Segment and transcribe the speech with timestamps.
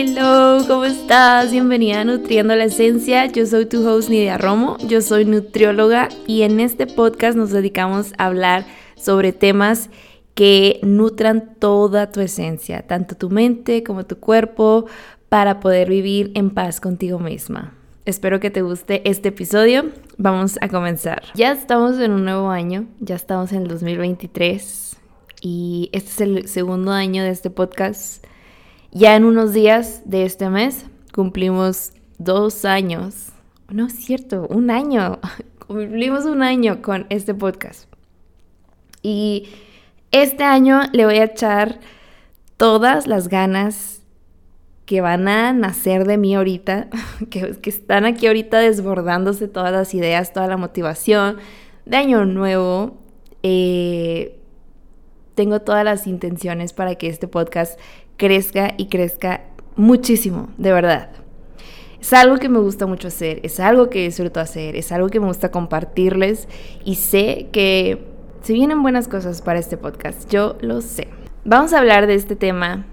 [0.00, 1.50] Hello, ¿cómo estás?
[1.50, 3.26] Bienvenida a Nutriendo la Esencia.
[3.26, 8.12] Yo soy tu host Nidia Romo, yo soy nutrióloga y en este podcast nos dedicamos
[8.16, 8.64] a hablar
[8.94, 9.90] sobre temas
[10.36, 14.86] que nutran toda tu esencia, tanto tu mente como tu cuerpo,
[15.28, 17.74] para poder vivir en paz contigo misma.
[18.04, 19.86] Espero que te guste este episodio.
[20.16, 21.24] Vamos a comenzar.
[21.34, 24.96] Ya estamos en un nuevo año, ya estamos en el 2023
[25.40, 28.24] y este es el segundo año de este podcast.
[28.90, 33.32] Ya en unos días de este mes cumplimos dos años.
[33.68, 35.18] No es cierto, un año.
[35.66, 37.86] Cumplimos un año con este podcast.
[39.02, 39.48] Y
[40.10, 41.80] este año le voy a echar
[42.56, 44.02] todas las ganas
[44.86, 46.88] que van a nacer de mí ahorita,
[47.30, 51.36] que, que, están aquí ahorita desbordándose todas las ideas, toda la motivación
[51.84, 52.96] de año nuevo.
[53.42, 54.38] Eh,
[55.34, 57.78] tengo todas las intenciones para que este podcast
[58.18, 59.44] crezca y crezca
[59.76, 61.10] muchísimo, de verdad.
[62.00, 65.20] Es algo que me gusta mucho hacer, es algo que disfruto hacer, es algo que
[65.20, 66.46] me gusta compartirles
[66.84, 68.04] y sé que
[68.42, 71.08] se vienen buenas cosas para este podcast, yo lo sé.
[71.44, 72.86] Vamos a hablar de este tema,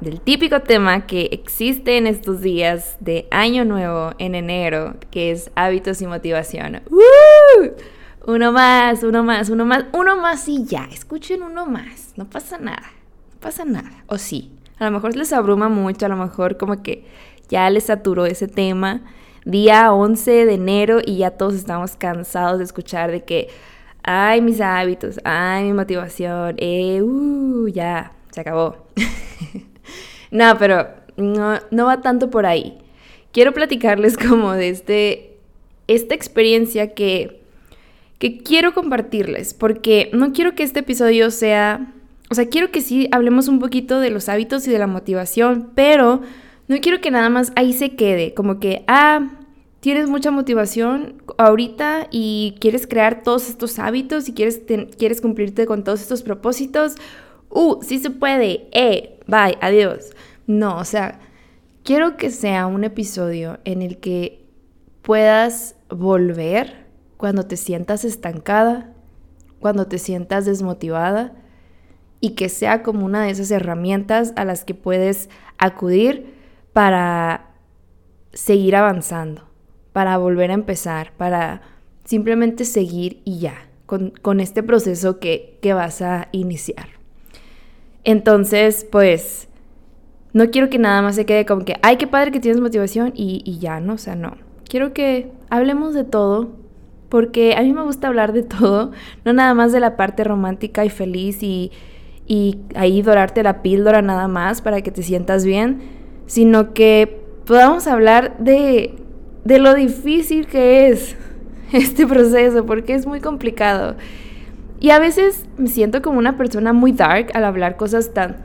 [0.00, 5.50] del típico tema que existe en estos días de Año Nuevo en enero, que es
[5.54, 6.82] hábitos y motivación.
[8.26, 12.58] Uno más, uno más, uno más, uno más y ya, escuchen uno más, no pasa
[12.58, 12.95] nada
[13.46, 13.92] pasa nada.
[14.08, 14.50] O sí.
[14.80, 17.04] A lo mejor les abruma mucho, a lo mejor como que
[17.48, 19.02] ya les saturó ese tema.
[19.44, 23.46] Día 11 de enero y ya todos estamos cansados de escuchar de que,
[24.02, 28.88] ay, mis hábitos, ay, mi motivación, eh, uh, ya, se acabó.
[30.32, 32.78] no, pero no, no va tanto por ahí.
[33.30, 35.38] Quiero platicarles como de este,
[35.86, 37.44] esta experiencia que,
[38.18, 41.92] que quiero compartirles, porque no quiero que este episodio sea
[42.28, 45.70] o sea, quiero que sí hablemos un poquito de los hábitos y de la motivación,
[45.74, 46.22] pero
[46.68, 49.30] no quiero que nada más ahí se quede, como que, ah,
[49.80, 54.62] tienes mucha motivación ahorita y quieres crear todos estos hábitos y quieres,
[54.98, 56.96] quieres cumplirte con todos estos propósitos,
[57.50, 60.10] uh, sí se puede, eh, bye, adiós.
[60.48, 61.20] No, o sea,
[61.84, 64.44] quiero que sea un episodio en el que
[65.02, 68.92] puedas volver cuando te sientas estancada,
[69.60, 71.32] cuando te sientas desmotivada
[72.20, 75.28] y que sea como una de esas herramientas a las que puedes
[75.58, 76.34] acudir
[76.72, 77.50] para
[78.32, 79.48] seguir avanzando,
[79.92, 81.62] para volver a empezar, para
[82.04, 86.88] simplemente seguir y ya, con, este proceso que, que vas a iniciar.
[88.04, 89.48] Entonces, pues,
[90.32, 93.12] no quiero que nada más se quede como que, ay, qué padre que tienes motivación
[93.14, 93.94] y, y ya, ¿no?
[93.94, 94.36] O sea, no.
[94.68, 96.50] Quiero que hablemos de todo,
[97.08, 98.92] porque a mí me gusta hablar de todo,
[99.24, 101.72] no nada más de la parte romántica y feliz y,
[102.26, 105.80] y ahí dorarte la píldora nada más para que te sientas bien,
[106.26, 108.96] sino que podamos hablar de,
[109.44, 111.16] de lo difícil que es
[111.72, 113.96] este proceso, porque es muy complicado.
[114.80, 118.44] Y a veces me siento como una persona muy dark al hablar cosas tan...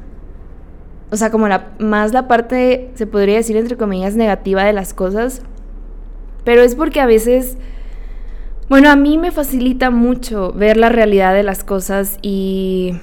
[1.12, 4.94] O sea, como la, más la parte, se podría decir entre comillas, negativa de las
[4.94, 5.42] cosas.
[6.46, 7.58] Pero es porque a veces...
[8.70, 12.94] Bueno, a mí me facilita mucho ver la realidad de las cosas y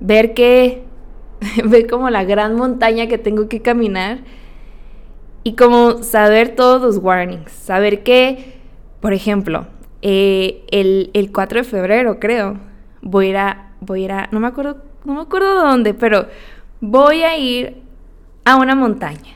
[0.00, 0.82] ver que,
[1.64, 4.20] ver como la gran montaña que tengo que caminar
[5.42, 8.58] y como saber todos los warnings, saber que,
[9.00, 9.66] por ejemplo,
[10.02, 12.58] eh, el, el, 4 de febrero creo,
[13.02, 16.26] voy a ir a, voy a no me acuerdo, no me acuerdo dónde, pero
[16.80, 17.82] voy a ir
[18.44, 19.34] a una montaña.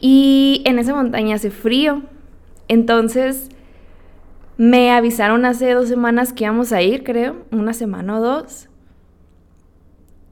[0.00, 2.02] Y en esa montaña hace frío.
[2.68, 3.48] Entonces
[4.56, 8.68] me avisaron hace dos semanas que íbamos a ir, creo, una semana o dos.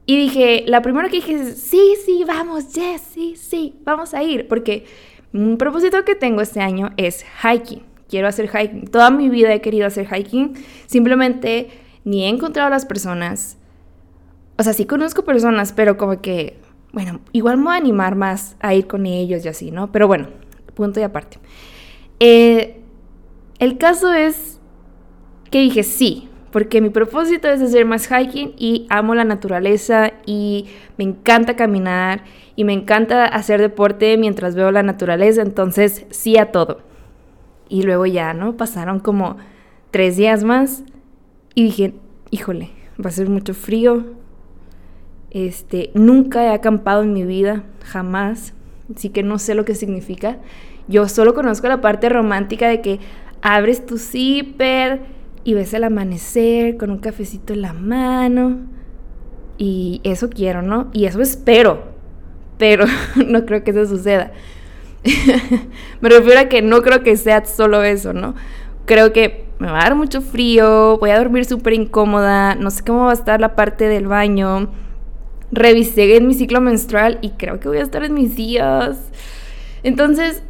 [0.05, 4.47] Y dije, la primera que dije, sí, sí, vamos, yes, sí, sí, vamos a ir,
[4.47, 4.85] porque
[5.33, 7.83] un propósito que tengo este año es hiking.
[8.09, 8.87] Quiero hacer hiking.
[8.87, 10.53] Toda mi vida he querido hacer hiking.
[10.85, 11.69] Simplemente
[12.03, 13.57] ni he encontrado a las personas.
[14.57, 16.59] O sea, sí conozco personas, pero como que,
[16.91, 19.93] bueno, igual me voy a animar más a ir con ellos y así, ¿no?
[19.93, 20.27] Pero bueno,
[20.73, 21.39] punto y aparte.
[22.19, 22.81] Eh,
[23.59, 24.59] el caso es
[25.49, 30.67] que dije, sí, porque mi propósito es hacer más hiking y amo la naturaleza y
[30.97, 32.23] me encanta caminar
[32.55, 36.81] y me encanta hacer deporte mientras veo la naturaleza, entonces sí a todo.
[37.69, 38.57] Y luego ya, ¿no?
[38.57, 39.37] Pasaron como
[39.91, 40.83] tres días más
[41.55, 41.93] y dije,
[42.31, 42.71] híjole,
[43.03, 44.03] va a ser mucho frío.
[45.29, 48.53] Este, nunca he acampado en mi vida, jamás,
[48.93, 50.39] así que no sé lo que significa.
[50.89, 52.99] Yo solo conozco la parte romántica de que
[53.41, 54.99] abres tu zipper,
[55.43, 58.59] y ves el amanecer con un cafecito en la mano.
[59.57, 60.89] Y eso quiero, ¿no?
[60.93, 61.83] Y eso espero.
[62.57, 62.85] pero
[63.27, 64.31] no creo que eso suceda.
[66.01, 68.35] me refiero a que no creo que sea solo eso, ¿no?
[68.85, 72.83] Creo que me va a dar mucho frío, voy a dormir súper incómoda, no sé
[72.83, 74.71] cómo va a estar la parte del baño.
[75.51, 78.97] Revisé en mi ciclo menstrual y creo que voy a estar en mis días.
[79.83, 80.43] Entonces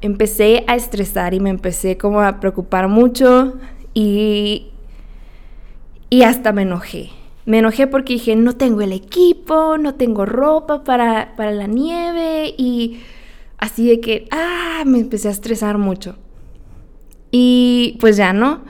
[0.00, 3.54] empecé a estresar y me empecé como a preocupar mucho
[3.98, 4.68] y,
[6.08, 7.10] y hasta me enojé.
[7.46, 12.54] Me enojé porque dije, no tengo el equipo, no tengo ropa para, para la nieve
[12.56, 13.00] y
[13.58, 16.14] así de que, ah, me empecé a estresar mucho.
[17.32, 18.60] Y pues ya no,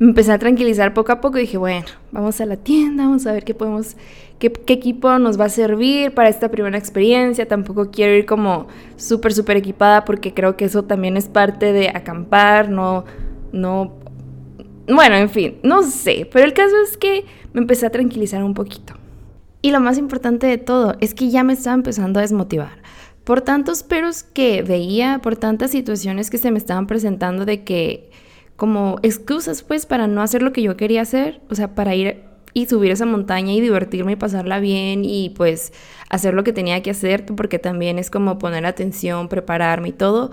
[0.00, 3.28] me empecé a tranquilizar poco a poco y dije, bueno, vamos a la tienda, vamos
[3.28, 3.96] a ver qué podemos,
[4.40, 7.46] qué, equipo nos va a servir para esta primera experiencia.
[7.46, 8.66] Tampoco quiero ir como
[8.96, 13.04] súper, súper equipada porque creo que eso también es parte de acampar, no,
[13.52, 14.02] no,
[14.88, 18.54] bueno, en fin, no sé, pero el caso es que me empecé a tranquilizar un
[18.54, 18.94] poquito.
[19.62, 22.84] Y lo más importante de todo es que ya me estaba empezando a desmotivar
[23.24, 28.10] por tantos peros que veía, por tantas situaciones que se me estaban presentando de que
[28.56, 32.22] como excusas pues para no hacer lo que yo quería hacer, o sea, para ir
[32.52, 35.72] y subir esa montaña y divertirme y pasarla bien y pues
[36.08, 40.30] hacer lo que tenía que hacer, porque también es como poner atención, prepararme y todo,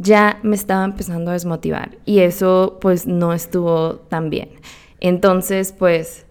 [0.00, 4.48] ya me estaba empezando a desmotivar y eso pues no estuvo tan bien.
[4.98, 6.26] Entonces pues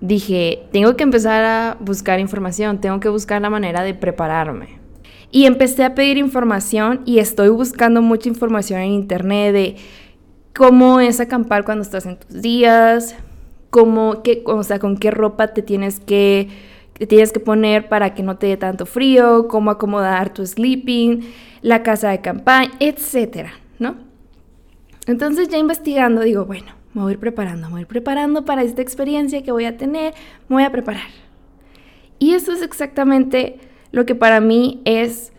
[0.00, 4.78] dije, tengo que empezar a buscar información, tengo que buscar la manera de prepararme.
[5.30, 9.76] Y empecé a pedir información y estoy buscando mucha información en internet de
[10.54, 13.16] cómo es acampar cuando estás en tus días,
[13.70, 16.48] cómo, qué, o sea, con qué ropa te tienes que,
[16.98, 21.20] te tienes que poner para que no te dé tanto frío, cómo acomodar tu sleeping,
[21.62, 23.96] la casa de campaña, etcétera, ¿no?
[25.06, 28.44] Entonces ya investigando digo, bueno, me voy a ir preparando, me voy a ir preparando
[28.44, 30.14] para esta experiencia que voy a tener,
[30.48, 31.08] me voy a preparar.
[32.18, 33.58] Y eso es exactamente
[33.92, 35.32] lo que para mí es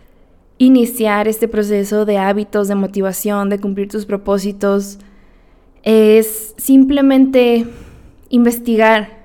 [0.58, 4.98] iniciar este proceso de hábitos, de motivación, de cumplir tus propósitos,
[5.82, 7.66] es simplemente
[8.28, 9.18] investigar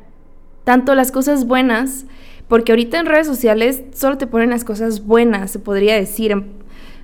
[0.63, 2.05] tanto las cosas buenas,
[2.47, 6.43] porque ahorita en redes sociales solo te ponen las cosas buenas, se podría decir.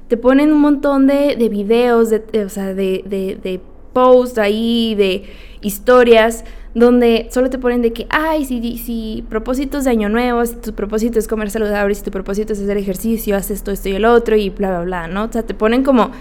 [0.08, 3.62] Te ponen un montón de, videos, de, o sea, de, de
[3.94, 5.24] posts ahí, de
[5.62, 6.44] historias
[6.74, 10.74] donde solo te ponen de que, ay, si, si propósitos de año nuevo, si tu
[10.74, 14.06] propósito es comer saludable, si tu propósito es hacer ejercicio, haces esto, esto y el
[14.06, 15.26] otro y bla, bla, bla, ¿no?
[15.26, 16.12] O sea, te ponen como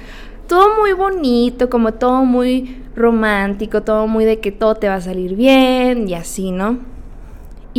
[0.47, 5.01] todo muy bonito, como todo muy romántico, todo muy de que todo te va a
[5.01, 6.79] salir bien y así, ¿no?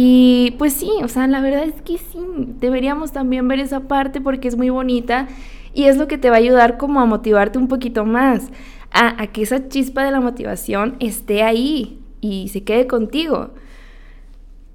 [0.01, 2.19] Y pues sí, o sea, la verdad es que sí,
[2.61, 5.27] deberíamos también ver esa parte porque es muy bonita
[5.73, 8.49] y es lo que te va a ayudar como a motivarte un poquito más,
[8.91, 13.49] a, a que esa chispa de la motivación esté ahí, y se quede contigo.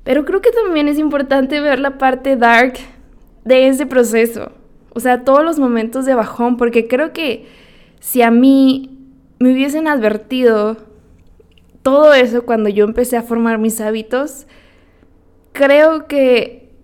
[0.03, 2.75] Pero creo que también es importante ver la parte dark
[3.47, 4.53] de ese proceso.
[4.94, 7.47] O sea, todos los momentos de bajón, porque creo que
[7.99, 8.99] si a mí
[9.38, 10.76] me hubiesen advertido
[11.82, 14.47] todo eso cuando yo empecé a formar mis hábitos,
[15.54, 16.74] creo que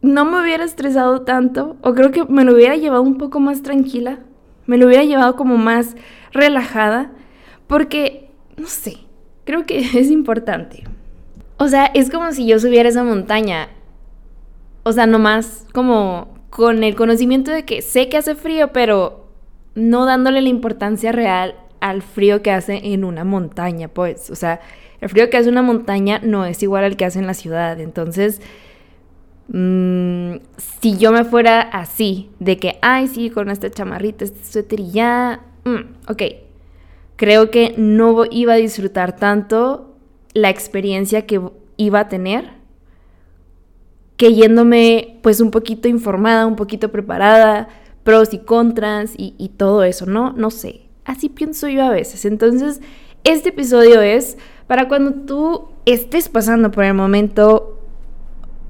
[0.00, 3.62] no me hubiera estresado tanto, o creo que me lo hubiera llevado un poco más
[3.62, 4.20] tranquila,
[4.66, 5.94] me lo hubiera llevado como más
[6.32, 7.12] relajada,
[7.66, 8.96] porque, no sé,
[9.44, 10.84] creo que es importante.
[11.58, 13.68] O sea, es como si yo subiera esa montaña.
[14.82, 19.28] O sea, nomás como con el conocimiento de que sé que hace frío, pero
[19.74, 24.30] no dándole la importancia real al frío que hace en una montaña, pues.
[24.30, 24.60] O sea,
[25.00, 27.80] el frío que hace una montaña no es igual al que hace en la ciudad.
[27.80, 28.40] Entonces,
[29.48, 30.36] mm,
[30.80, 34.90] si yo me fuera así, de que, ay, sí, con esta chamarrita, este suéter y
[34.90, 36.22] ya, mm, ok,
[37.16, 39.96] creo que no iba a disfrutar tanto
[40.34, 41.40] la experiencia que
[41.76, 42.56] iba a tener
[44.16, 47.68] que yéndome pues un poquito informada, un poquito preparada,
[48.02, 50.32] pros y contras y, y todo eso, ¿no?
[50.32, 52.24] No sé, así pienso yo a veces.
[52.24, 52.80] Entonces,
[53.26, 57.80] este episodio es para cuando tú estés pasando por el momento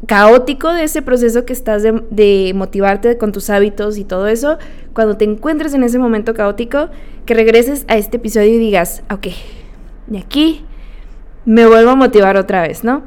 [0.07, 4.59] caótico de ese proceso que estás de, motivarte con tus hábitos y todo eso,
[4.95, 6.89] cuando te encuentres en ese momento caótico,
[7.27, 9.27] que regreses a este episodio y digas, ok,
[10.07, 10.65] de aquí
[11.45, 13.03] me vuelvo a motivar otra vez, ¿no?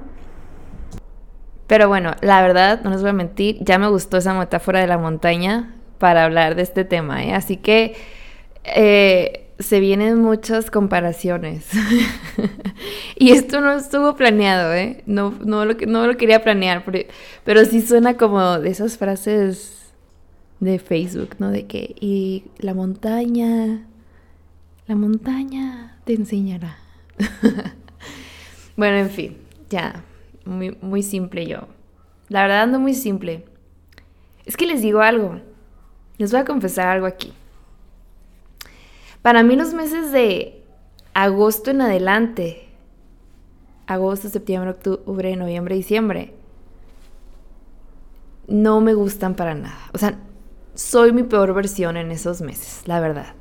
[1.66, 4.88] Pero bueno, la verdad, no les voy a mentir, ya me gustó esa metáfora de
[4.88, 7.34] la montaña para hablar de este tema, ¿eh?
[7.34, 7.96] Así que...
[8.64, 11.68] Eh, se vienen muchas comparaciones.
[13.16, 15.04] y esto no estuvo planeado, ¿eh?
[15.06, 16.86] No, no, lo, no lo quería planear,
[17.44, 19.94] pero, sí suena como de esas frases
[20.62, 21.52] de Facebook, ¿no?
[21.52, 23.86] De que, y la montaña,
[24.88, 26.78] la montaña te enseñará.
[28.78, 29.38] bueno, en fin,
[29.70, 30.04] ya,
[30.46, 31.68] muy, muy simple yo.
[32.30, 33.44] La verdad ando muy simple.
[34.46, 35.42] Es que les digo algo,
[36.18, 37.34] les voy a confesar algo aquí.
[39.22, 40.64] Para mí los meses de
[41.14, 42.70] agosto en adelante,
[43.88, 46.34] agosto, septiembre, octubre, noviembre, diciembre,
[48.48, 49.80] no me gustan para nada.
[49.94, 50.18] O sea,
[50.74, 53.34] soy mi peor versión en esos meses, la verdad.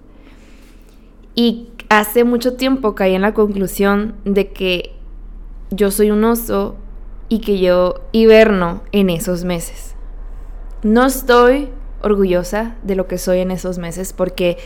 [1.35, 4.97] Y hace mucho tiempo caí en la conclusión de que
[5.70, 6.76] yo soy un oso
[7.28, 9.94] y que yo hiberno en esos meses.
[10.82, 11.68] No estoy
[12.02, 14.58] orgullosa de lo que soy en esos meses porque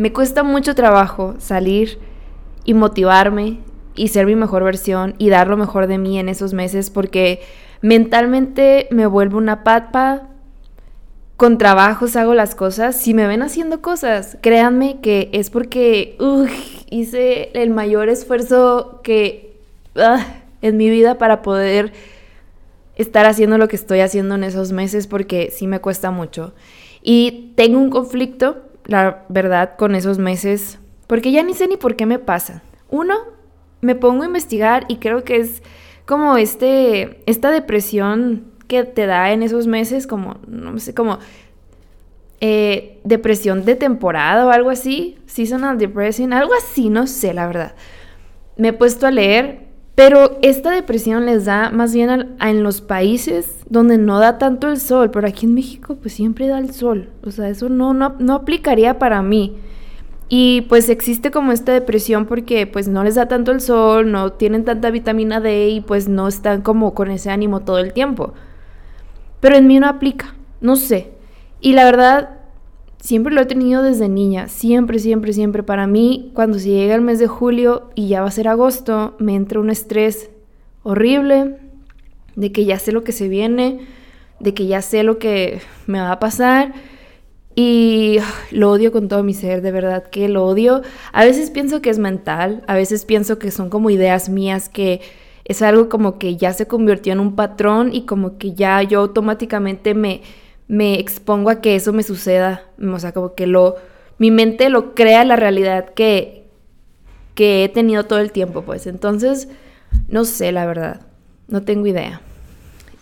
[0.00, 1.98] me cuesta mucho trabajo salir
[2.64, 3.58] y motivarme
[3.94, 7.42] y ser mi mejor versión y dar lo mejor de mí en esos meses porque
[7.82, 10.28] mentalmente me vuelvo una papa.
[11.36, 12.96] Con trabajos hago las cosas.
[12.96, 16.16] Si me ven haciendo cosas, créanme que es porque
[16.90, 19.60] hice el mayor esfuerzo que
[19.96, 20.26] ah,
[20.62, 21.92] en mi vida para poder
[22.96, 26.54] estar haciendo lo que estoy haciendo en esos meses porque sí me cuesta mucho.
[27.02, 30.78] Y tengo un conflicto, la verdad, con esos meses
[31.10, 32.62] porque ya ni sé ni por qué me pasan.
[32.88, 33.16] Uno,
[33.80, 35.60] me pongo a investigar y creo que es
[36.06, 41.18] como este, esta depresión que te da en esos meses, como, no sé, como
[42.40, 47.74] eh, depresión de temporada o algo así, seasonal depression, algo así, no sé, la verdad.
[48.56, 49.69] Me he puesto a leer
[50.00, 54.80] pero esta depresión les da más bien en los países donde no da tanto el
[54.80, 57.10] sol, pero aquí en México pues siempre da el sol.
[57.22, 59.58] O sea, eso no, no, aplicaría para mí.
[60.30, 64.32] Y pues existe como esta depresión porque pues no les da tanto el sol, no
[64.32, 68.32] tienen tanta vitamina D y pues no están como con ese ánimo todo el tiempo.
[69.40, 71.12] Pero en mí no aplica, no sé.
[71.60, 72.39] Y la verdad,
[73.00, 75.62] siempre lo he tenido desde niña, siempre, siempre, siempre.
[75.62, 79.16] Para mí, cuando se llega el mes de julio y ya va a ser agosto,
[79.18, 80.30] me entra un estrés
[80.82, 81.56] horrible
[82.36, 83.80] de que ya sé lo que se viene,
[84.38, 86.74] de que ya sé lo que me va a pasar.
[87.54, 88.18] Y
[88.50, 90.82] lo odio con todo mi ser, de verdad que lo odio.
[91.12, 95.00] A veces pienso que es mental, a veces pienso que son como ideas mías, que
[95.44, 99.00] es algo como que ya se convirtió en un patrón y como que ya yo
[99.00, 100.20] automáticamente me,
[100.70, 102.62] me expongo a que eso me suceda.
[102.80, 103.74] O sea, como que lo,
[104.18, 106.44] mi mente lo crea la realidad que,
[107.34, 108.86] que he tenido todo el tiempo, pues.
[108.86, 109.48] Entonces,
[110.06, 111.00] no sé, la verdad.
[111.48, 112.20] No tengo idea.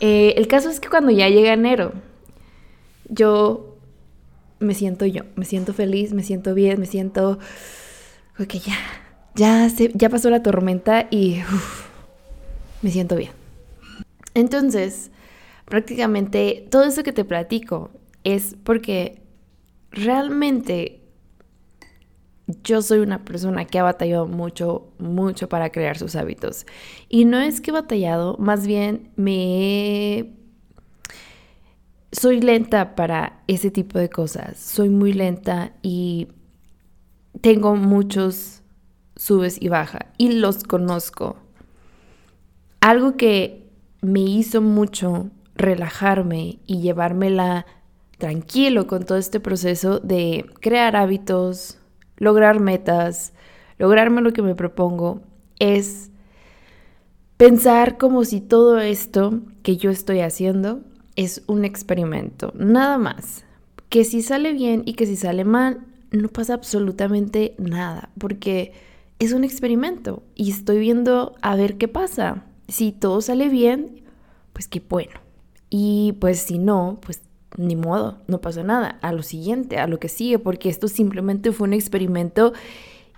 [0.01, 1.93] Eh, el caso es que cuando ya llega enero,
[3.11, 3.77] yo
[4.61, 7.39] me siento yo, me siento feliz, me siento bien, me siento
[8.49, 8.79] que ya,
[9.35, 11.43] ya, se, ya pasó la tormenta y
[12.81, 13.33] me siento bien.
[14.33, 15.11] Entonces,
[15.69, 17.91] prácticamente todo eso que te platico
[18.25, 19.23] es porque
[19.91, 21.03] realmente
[22.65, 26.67] yo soy una persona que ha batallado mucho, mucho para crear sus hábitos.
[27.09, 30.35] Y no es que he batallado, más bien me
[32.11, 34.59] Soy lenta para ese tipo de cosas.
[34.59, 36.29] Soy muy lenta y
[37.43, 38.63] tengo muchos
[39.15, 41.37] subes y baja y los conozco.
[42.81, 43.69] Algo que
[44.01, 47.67] me hizo mucho relajarme y llevármela
[48.17, 51.79] tranquilo con todo este proceso de crear hábitos,
[52.17, 53.33] lograr metas,
[53.79, 55.21] lograrme lo que me propongo,
[55.59, 56.11] es
[57.37, 60.81] pensar como si todo esto que yo estoy haciendo
[61.17, 63.45] es un experimento, nada más.
[63.89, 68.73] Que si sale bien y que si sale mal, no pasa absolutamente nada, porque
[69.19, 72.45] es un experimento y estoy viendo a ver qué pasa.
[72.69, 74.03] Si todo sale bien,
[74.53, 75.28] pues qué bueno.
[75.71, 77.23] Y pues si no, pues
[77.57, 78.99] ni modo, no pasa nada.
[79.03, 82.53] A lo siguiente, a lo que sigue, porque esto simplemente fue un experimento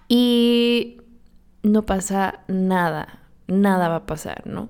[0.09, 0.99] y
[1.63, 4.69] no pasa nada, nada va a pasar, ¿no?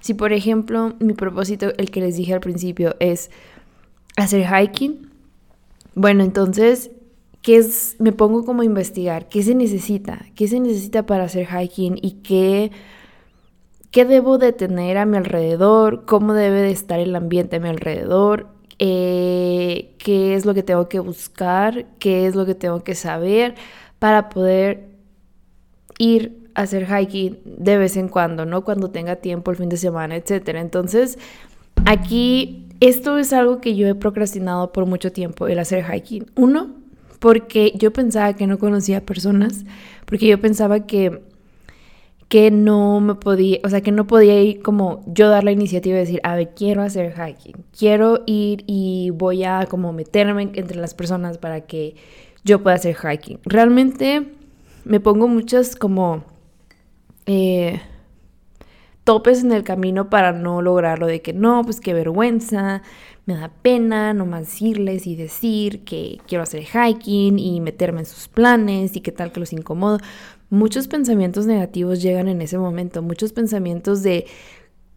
[0.00, 3.30] Si por ejemplo mi propósito, el que les dije al principio, es
[4.16, 5.12] hacer hiking,
[5.94, 6.90] bueno, entonces,
[7.42, 7.96] ¿qué es?
[7.98, 10.26] Me pongo como a investigar, ¿qué se necesita?
[10.34, 12.72] ¿Qué se necesita para hacer hiking y qué
[13.92, 17.68] qué debo de tener a mi alrededor, cómo debe de estar el ambiente a mi
[17.68, 22.94] alrededor, eh, qué es lo que tengo que buscar, qué es lo que tengo que
[22.96, 23.54] saber
[23.98, 24.88] para poder
[25.98, 28.64] ir a hacer hiking de vez en cuando, ¿no?
[28.64, 30.48] Cuando tenga tiempo el fin de semana, etc.
[30.56, 31.18] Entonces,
[31.84, 36.26] aquí esto es algo que yo he procrastinado por mucho tiempo, el hacer hiking.
[36.34, 36.70] Uno,
[37.18, 39.64] porque yo pensaba que no conocía personas,
[40.06, 41.22] porque yo pensaba que
[42.32, 45.96] que no me podía, o sea, que no podía ir como yo dar la iniciativa
[45.96, 50.78] y decir, a ver, quiero hacer hiking, quiero ir y voy a como meterme entre
[50.78, 51.94] las personas para que
[52.42, 53.38] yo pueda hacer hiking.
[53.44, 54.32] Realmente
[54.86, 56.24] me pongo muchas como
[57.26, 57.82] eh,
[59.04, 62.80] topes en el camino para no lograrlo, de que no, pues qué vergüenza,
[63.26, 68.28] me da pena nomás decirles y decir que quiero hacer hiking y meterme en sus
[68.28, 69.98] planes y qué tal que los incomodo.
[70.52, 74.26] Muchos pensamientos negativos llegan en ese momento, muchos pensamientos de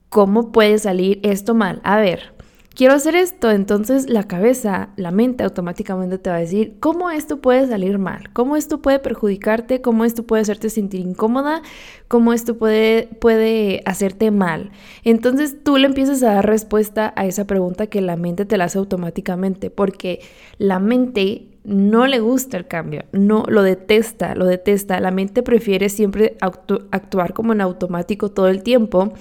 [0.10, 1.80] cómo puede salir esto mal.
[1.86, 2.35] A ver,
[2.76, 7.38] quiero hacer esto, entonces la cabeza, la mente automáticamente te va a decir cómo esto
[7.38, 11.62] puede salir mal, cómo esto puede perjudicarte, cómo esto puede hacerte sentir incómoda,
[12.08, 14.72] cómo esto puede, puede hacerte mal.
[15.04, 18.66] Entonces tú le empiezas a dar respuesta a esa pregunta que la mente te la
[18.66, 20.20] hace automáticamente, porque
[20.58, 25.00] la mente no le gusta el cambio, no lo detesta, lo detesta.
[25.00, 29.14] La mente prefiere siempre actuar como en automático todo el tiempo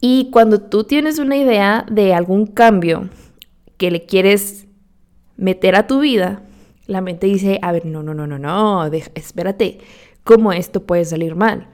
[0.00, 3.08] y cuando tú tienes una idea de algún cambio
[3.76, 4.66] que le quieres
[5.36, 6.42] meter a tu vida,
[6.86, 9.78] la mente dice, a ver, no, no, no, no, no, espérate,
[10.24, 11.68] ¿cómo esto puede salir mal?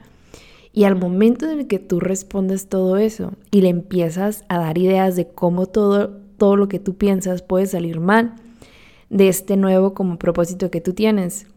[0.73, 4.77] Y al momento en el que tú respondes todo eso y le empiezas a dar
[4.77, 8.35] ideas de cómo todo, todo lo que tú piensas puede salir mal,
[9.09, 11.47] de este nuevo como propósito que tú tienes,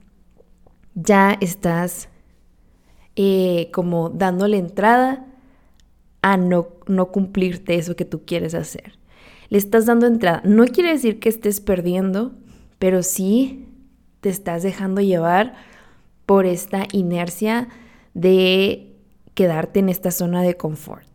[0.94, 2.08] ya estás
[3.16, 5.27] eh, como dándole entrada
[6.36, 8.98] no, no cumplirte eso que tú quieres hacer.
[9.48, 10.42] Le estás dando entrada.
[10.44, 12.34] No quiere decir que estés perdiendo,
[12.78, 13.68] pero sí
[14.20, 15.54] te estás dejando llevar
[16.26, 17.68] por esta inercia
[18.14, 18.94] de
[19.34, 21.08] quedarte en esta zona de confort.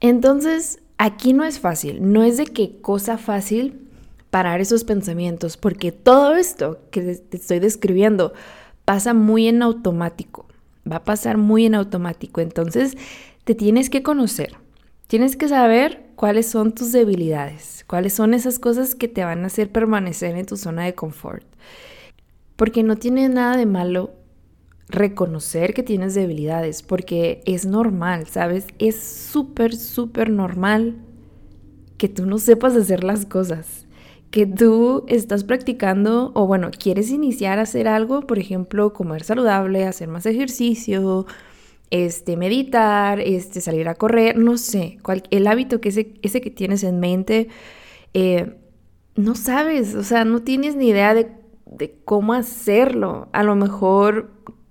[0.00, 3.88] Entonces, aquí no es fácil, no es de qué cosa fácil
[4.30, 8.34] parar esos pensamientos, porque todo esto que te estoy describiendo
[8.84, 10.46] pasa muy en automático,
[10.90, 12.40] va a pasar muy en automático.
[12.40, 12.96] Entonces,
[13.48, 14.56] te tienes que conocer,
[15.06, 19.46] tienes que saber cuáles son tus debilidades, cuáles son esas cosas que te van a
[19.46, 21.46] hacer permanecer en tu zona de confort.
[22.56, 24.12] Porque no tiene nada de malo
[24.90, 28.66] reconocer que tienes debilidades, porque es normal, ¿sabes?
[28.78, 30.96] Es súper, súper normal
[31.96, 33.86] que tú no sepas hacer las cosas,
[34.30, 39.86] que tú estás practicando o bueno, quieres iniciar a hacer algo, por ejemplo, comer saludable,
[39.86, 41.24] hacer más ejercicio,
[41.90, 44.98] este, meditar, este, salir a correr, no sé,
[45.30, 47.48] el hábito que ese, ese que tienes en mente,
[48.14, 48.54] eh,
[49.16, 51.28] no sabes, o sea, no tienes ni idea de,
[52.04, 53.28] cómo hacerlo.
[53.32, 54.30] A lo mejor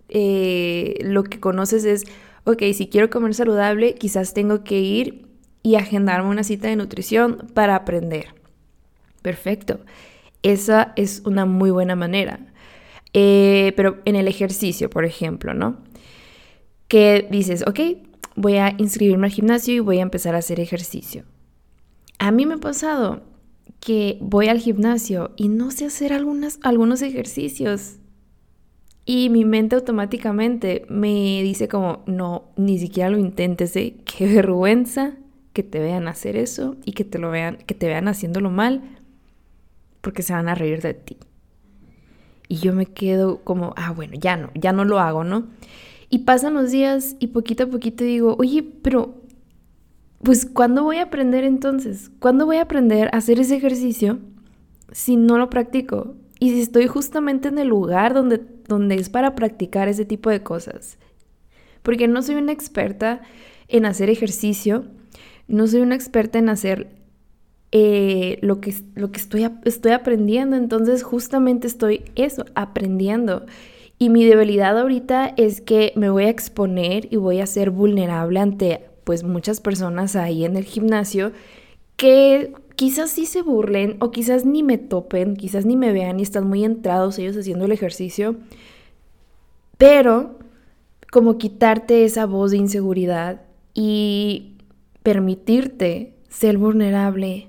[0.10, 2.06] eh, lo que conoces es,
[2.44, 5.28] ok, si quiero comer saludable, quizás tengo que ir
[5.64, 8.34] y agendarme una cita de nutrición para aprender.
[9.22, 9.80] Perfecto.
[10.44, 12.40] Esa es una muy buena manera.
[13.14, 15.78] Eh, pero en el ejercicio, por ejemplo, ¿no?
[16.88, 17.80] Que dices, ok,
[18.36, 21.24] voy a inscribirme al gimnasio y voy a empezar a hacer ejercicio.
[22.20, 23.22] A mí me ha pasado
[23.80, 27.98] que voy al gimnasio y no sé hacer algunas, algunos ejercicios.
[29.06, 33.96] Y mi mente automáticamente me dice como, no, ni siquiera lo intentes, ¿eh?
[34.06, 35.14] qué vergüenza
[35.54, 38.82] que te vean hacer eso y que te lo vean, que te vean haciéndolo mal,
[40.02, 41.18] porque se van a reír de ti.
[42.50, 45.48] Y yo me quedo como, ah, bueno, ya no, ya no lo hago, ¿no?
[46.10, 49.16] Y pasan los días y poquito a poquito digo, oye, pero,
[50.24, 52.12] pues, ¿cuándo voy a aprender entonces?
[52.20, 54.20] ¿Cuándo voy a aprender a hacer ese ejercicio
[54.92, 56.16] si no lo practico?
[56.40, 60.44] Y si estoy justamente en el lugar donde, donde es para practicar ese tipo de
[60.44, 60.98] cosas.
[61.84, 63.22] Porque no soy una experta
[63.68, 64.86] en hacer ejercicio,
[65.48, 66.90] no soy una experta en hacer
[67.72, 73.46] eh, lo que, lo que estoy, estoy aprendiendo, entonces justamente estoy eso, aprendiendo.
[74.00, 78.40] Y mi debilidad ahorita es que me voy a exponer y voy a ser vulnerable
[78.40, 81.32] ante pues muchas personas ahí en el gimnasio
[81.96, 86.24] que quizás sí se burlen o quizás ni me topen, quizás ni me vean y
[86.24, 88.36] están muy entrados ellos haciendo el ejercicio.
[89.80, 90.38] Pero
[91.12, 93.42] como quitarte esa voz de inseguridad
[93.74, 94.58] y
[95.02, 97.48] permitirte ser vulnerable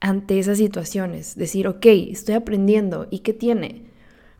[0.00, 1.36] ante esas situaciones.
[1.36, 3.06] Decir, ok, estoy aprendiendo.
[3.10, 3.85] ¿Y qué tiene?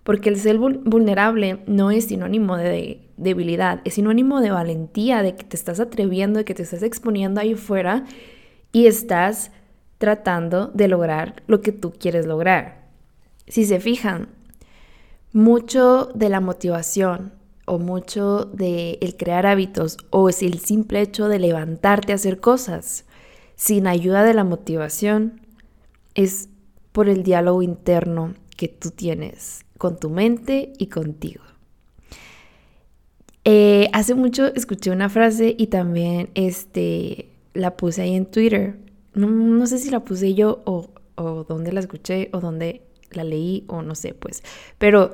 [0.06, 5.42] Porque el ser vulnerable no es sinónimo de debilidad, es sinónimo de valentía, de que
[5.42, 8.04] te estás atreviendo, de que te estás exponiendo ahí fuera
[8.70, 9.50] y estás
[9.98, 12.86] tratando de lograr lo que tú quieres lograr.
[13.48, 14.28] Si se fijan,
[15.32, 17.32] mucho de la motivación
[17.64, 22.38] o mucho de el crear hábitos o es el simple hecho de levantarte a hacer
[22.38, 23.06] cosas
[23.56, 25.40] sin ayuda de la motivación
[26.14, 26.48] es
[26.92, 31.42] por el diálogo interno que tú tienes con tu mente y contigo.
[33.44, 38.76] Eh, hace mucho escuché una frase y también este, la puse ahí en Twitter.
[39.14, 40.88] No, sé si la puse yo o,
[41.48, 44.42] dónde la escuché o dónde la leí o no sé, pues.
[44.78, 45.12] Pero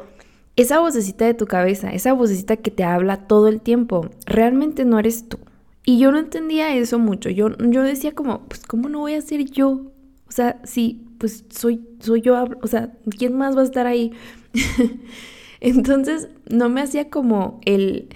[0.56, 4.98] esa vocecita de tu cabeza, esa vocecita que te habla todo el tiempo, realmente no
[4.98, 5.38] eres tú.
[5.84, 7.28] Y yo no entendía eso mucho.
[7.28, 9.92] Yo, yo decía como, pues, ¿cómo no voy a ser yo?
[10.26, 14.10] O sea, sí, pues soy, soy yo, o sea, ¿quién más va a estar ahí?
[15.60, 18.08] Entonces, no me hacía como el,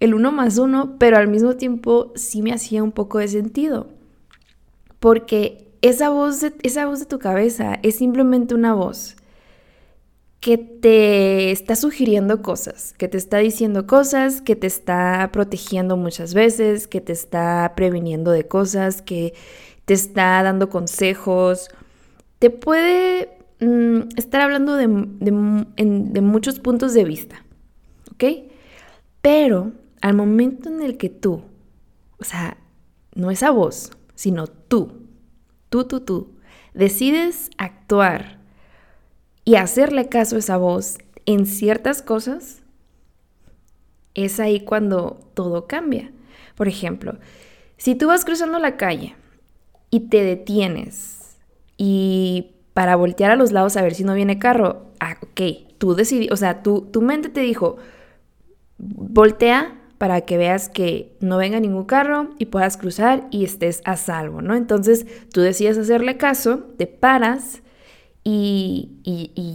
[0.00, 3.88] el uno más uno, pero al mismo tiempo sí me hacía un poco de sentido.
[5.00, 9.16] Porque esa voz esa voz de tu cabeza es simplemente una voz
[10.40, 16.34] que te está sugiriendo cosas, que te está diciendo cosas, que te está protegiendo muchas
[16.34, 19.32] veces, que te está previniendo de cosas, que
[19.86, 21.70] te está dando consejos.
[22.42, 27.44] Te puede mm, estar hablando de, de muchos puntos de vista,
[28.10, 28.24] ¿ok?
[29.20, 31.44] Pero al momento en el que tú,
[32.18, 32.56] o sea,
[33.14, 35.06] no esa voz, sino tú,
[35.68, 36.32] tú, tú, tú,
[36.74, 38.40] decides actuar
[39.44, 42.64] y hacerle caso a esa voz en ciertas cosas,
[44.14, 46.10] es ahí cuando todo cambia.
[46.56, 47.20] Por ejemplo,
[47.76, 49.14] si tú vas cruzando la calle
[49.90, 51.21] y te detienes
[51.84, 55.40] y para voltear a los lados a ver si no viene carro, ah, ok,
[55.78, 57.76] tú decidí, o sea, tu mente te dijo,
[58.78, 63.96] voltea para que veas que no venga ningún carro y puedas cruzar y estés a
[63.96, 64.54] salvo, ¿no?
[64.54, 67.62] Entonces tú decides hacerle caso, te paras
[68.22, 69.00] y,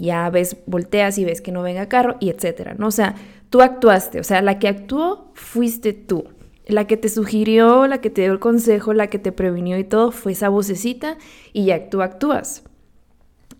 [0.02, 2.88] ya ves, volteas y ves que no venga carro y etcétera, ¿no?
[2.88, 3.16] O sea,
[3.50, 6.26] tú actuaste, o sea, la que actuó fuiste tú.
[6.68, 9.84] La que te sugirió, la que te dio el consejo, la que te previnió y
[9.84, 11.18] todo fue esa vocecita
[11.54, 12.64] y ya tú actúas.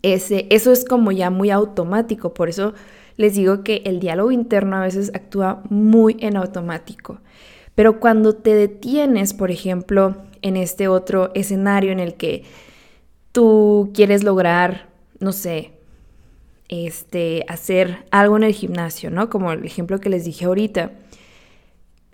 [0.02, 2.74] Ese, eso es como ya muy automático, por eso
[3.16, 7.20] les digo que el diálogo interno a veces actúa muy en automático.
[7.76, 12.44] Pero cuando te detienes, por ejemplo, en este otro escenario en el que
[13.32, 14.88] tú quieres lograr
[15.20, 15.72] no sé,
[16.70, 19.30] este, hacer algo en el gimnasio, ¿no?
[19.30, 20.92] Como el ejemplo que les dije ahorita.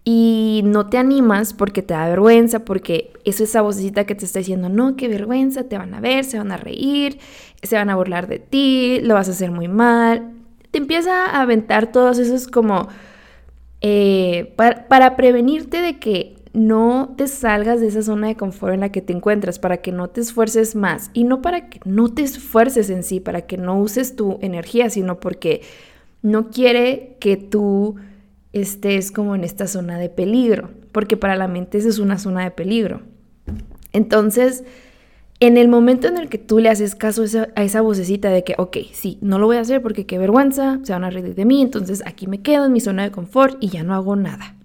[0.06, 4.40] Y no te animas porque te da vergüenza, porque es esa vocecita que te está
[4.40, 7.20] diciendo, no, qué vergüenza, te van a ver, se van a reír,
[7.62, 10.32] se van a burlar de ti, lo vas a hacer muy mal.
[10.72, 12.90] Te empieza a aventar todos esos como
[13.80, 18.92] eh, para prevenirte de que no te salgas de esa zona de confort en la
[18.92, 21.10] que te encuentras, para que no te esfuerces más.
[21.14, 24.90] Y no para que no te esfuerces en sí, para que no uses tu energía,
[24.90, 25.62] sino porque
[26.22, 27.96] no quiere que tú
[28.54, 32.44] estés como en esta zona de peligro, porque para la mente esa es una zona
[32.44, 33.02] de peligro.
[33.92, 34.64] Entonces,
[35.40, 37.24] en el momento en el que tú le haces caso
[37.56, 40.80] a esa vocecita de que, ok, sí, no lo voy a hacer porque qué vergüenza,
[40.84, 43.58] se van a reír de mí, entonces aquí me quedo en mi zona de confort
[43.60, 44.56] y ya no hago nada.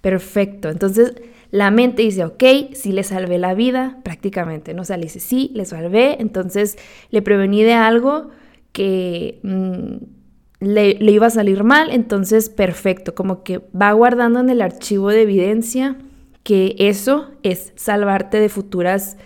[0.00, 0.70] Perfecto.
[0.70, 1.14] Entonces
[1.50, 4.82] la mente dice, ok, sí le salvé la vida, prácticamente, ¿no?
[4.82, 6.78] O sea, le dice, sí, le salvé, entonces
[7.10, 8.30] le prevení de algo
[8.72, 10.17] que mm,
[10.60, 15.22] le, iba a salir mal, entonces perfecto, como que va guardando en el archivo de
[15.22, 15.96] evidencia
[16.42, 19.16] que eso es salvarte de futuras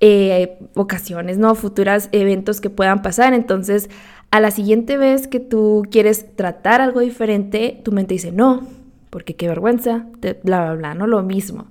[0.00, 1.54] eh, ocasiones, ¿no?
[1.54, 3.88] Futuras eventos que puedan pasar, entonces
[4.30, 8.66] a la siguiente vez que tú quieres tratar algo diferente, tu mente dice, no,
[9.10, 10.06] porque qué vergüenza,
[10.42, 11.68] bla, bla, bla, no lo mismo,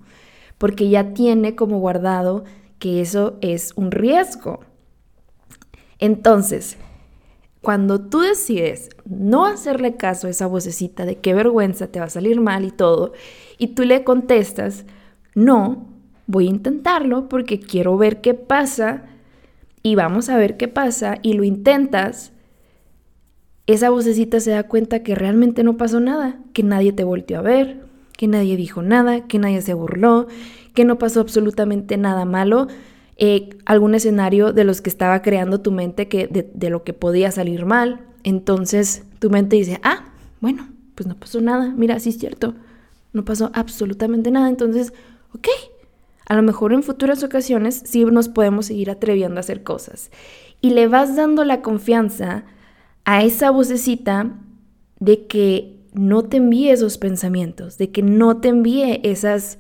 [0.58, 2.46] porque ya tiene como guardado
[2.80, 4.62] que eso es un riesgo.
[6.00, 6.78] Entonces,
[7.63, 12.10] cuando tú decides no hacerle caso a esa vocecita de qué vergüenza te va a
[12.10, 13.13] salir mal y todo,
[13.58, 14.84] y tú le contestas,
[15.34, 15.88] no,
[16.28, 19.06] voy a intentarlo porque quiero ver qué pasa
[19.82, 22.34] y vamos a ver qué pasa y lo intentas,
[23.65, 27.43] esa vocecita se da cuenta que realmente no pasó nada, que nadie te volteó a
[27.43, 27.86] ver,
[28.17, 30.28] que nadie dijo nada, que nadie se burló,
[30.73, 32.67] que no pasó absolutamente nada malo,
[33.17, 36.93] eh, algún escenario de los que estaba creando tu mente que de, de lo que
[36.93, 38.02] podía salir mal.
[38.23, 40.06] Entonces tu mente dice, ah,
[40.41, 42.56] bueno, pues no pasó nada, mira, sí es cierto,
[43.13, 44.93] no pasó absolutamente nada, entonces,
[45.34, 45.47] ok,
[46.26, 50.12] a lo mejor en futuras ocasiones sí nos podemos seguir atreviendo a hacer cosas.
[50.62, 52.45] Y le vas dando la confianza
[53.06, 54.34] a esa vocecita
[54.99, 59.60] de que no te envíe esos pensamientos, de que no te envíe esas,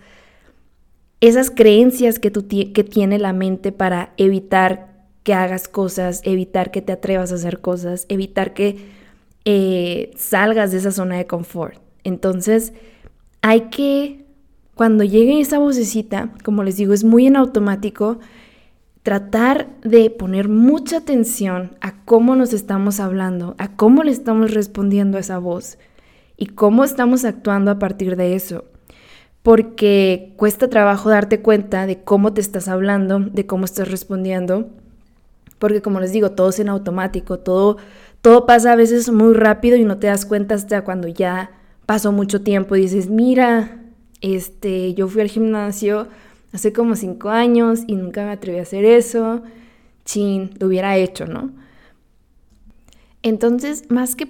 [1.23, 6.91] esas creencias que, que tiene la mente para evitar que hagas cosas, evitar que te
[6.91, 8.75] atrevas a hacer cosas, evitar que
[9.45, 11.79] eh, salgas de esa zona de confort.
[12.03, 12.73] Entonces,
[13.41, 14.25] hay que,
[14.75, 18.19] cuando llegue esa vocecita, como les digo, es muy en automático,
[19.01, 25.15] tratar de poner mucha atención a cómo nos estamos hablando, a cómo le estamos respondiendo
[25.15, 25.77] a esa voz
[26.35, 28.65] y cómo estamos actuando a partir de eso.
[29.43, 34.69] Porque cuesta trabajo darte cuenta de cómo te estás hablando, de cómo estás respondiendo,
[35.59, 37.77] porque como les digo, todo es en automático, todo,
[38.21, 41.51] todo pasa a veces muy rápido y no te das cuenta hasta cuando ya
[41.85, 43.79] pasó mucho tiempo y dices, mira,
[44.21, 46.07] este, yo fui al gimnasio
[46.53, 49.43] hace como cinco años y nunca me atreví a hacer eso,
[50.05, 51.51] chin, lo hubiera hecho, ¿no?
[53.21, 54.27] Entonces, más que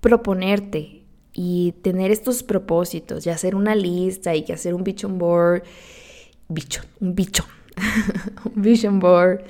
[0.00, 0.95] proponerte
[1.38, 5.64] y tener estos propósitos y hacer una lista y que hacer un vision board,
[6.48, 7.44] bicho, un bicho,
[8.54, 9.42] un vision board,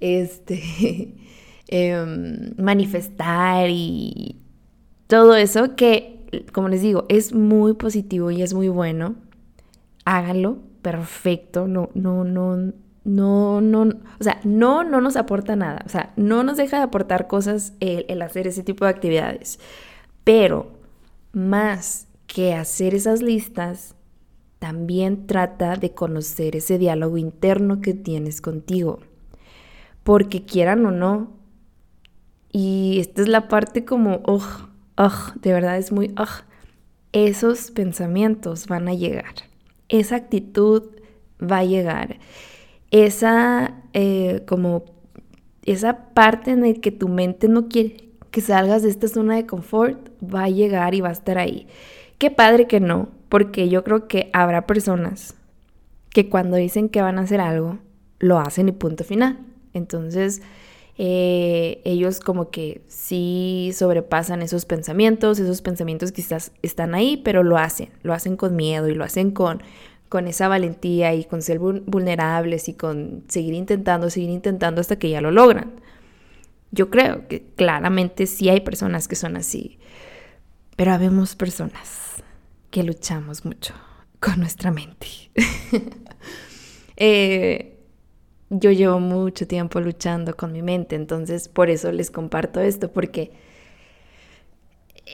[0.00, 1.14] este,
[1.68, 4.40] em, manifestar y
[5.06, 9.14] todo eso que, como les digo, es muy positivo y es muy bueno.
[10.04, 12.72] Háganlo, perfecto, no, no, no,
[13.04, 16.82] no, no, o sea, no, no nos aporta nada, o sea, no nos deja de
[16.82, 19.60] aportar cosas el, el hacer ese tipo de actividades,
[20.24, 20.79] pero
[21.32, 23.94] más que hacer esas listas,
[24.58, 29.00] también trata de conocer ese diálogo interno que tienes contigo,
[30.02, 31.32] porque quieran o no,
[32.52, 34.42] y esta es la parte como, oh,
[34.96, 36.44] oh, de verdad es muy, oh,
[37.12, 39.34] esos pensamientos van a llegar,
[39.88, 40.82] esa actitud
[41.40, 42.18] va a llegar
[42.90, 44.84] esa eh, como
[45.64, 49.46] esa parte en la que tu mente no quiere que salgas de esta zona de
[49.46, 51.66] confort va a llegar y va a estar ahí.
[52.18, 55.34] Qué padre que no, porque yo creo que habrá personas
[56.10, 57.78] que cuando dicen que van a hacer algo,
[58.18, 59.38] lo hacen y punto final.
[59.72, 60.42] Entonces,
[60.98, 67.56] eh, ellos como que sí sobrepasan esos pensamientos, esos pensamientos quizás están ahí, pero lo
[67.56, 69.62] hacen, lo hacen con miedo y lo hacen con
[70.10, 75.08] con esa valentía y con ser vulnerables y con seguir intentando, seguir intentando hasta que
[75.08, 75.70] ya lo logran.
[76.72, 79.78] Yo creo que claramente sí hay personas que son así,
[80.80, 82.22] pero habemos personas
[82.70, 83.74] que luchamos mucho
[84.18, 85.06] con nuestra mente.
[87.02, 87.78] Eh,
[88.50, 93.32] yo llevo mucho tiempo luchando con mi mente, entonces por eso les comparto esto, porque